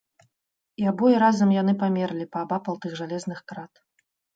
[0.83, 3.73] І абое разам яны памерлі паабапал тых жалезных крат.